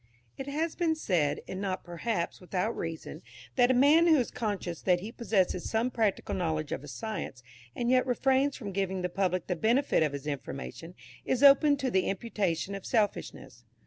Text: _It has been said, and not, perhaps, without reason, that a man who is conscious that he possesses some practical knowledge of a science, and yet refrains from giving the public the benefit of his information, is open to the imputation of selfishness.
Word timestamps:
_It 0.35 0.47
has 0.47 0.73
been 0.73 0.95
said, 0.95 1.41
and 1.47 1.61
not, 1.61 1.83
perhaps, 1.83 2.41
without 2.41 2.75
reason, 2.75 3.21
that 3.55 3.69
a 3.69 3.73
man 3.75 4.07
who 4.07 4.17
is 4.17 4.31
conscious 4.31 4.81
that 4.81 4.99
he 4.99 5.11
possesses 5.11 5.69
some 5.69 5.91
practical 5.91 6.33
knowledge 6.33 6.71
of 6.71 6.83
a 6.83 6.87
science, 6.87 7.43
and 7.75 7.87
yet 7.87 8.07
refrains 8.07 8.57
from 8.57 8.71
giving 8.71 9.03
the 9.03 9.09
public 9.09 9.45
the 9.45 9.55
benefit 9.55 10.01
of 10.01 10.13
his 10.13 10.25
information, 10.25 10.95
is 11.23 11.43
open 11.43 11.77
to 11.77 11.91
the 11.91 12.07
imputation 12.07 12.73
of 12.73 12.83
selfishness. 12.83 13.63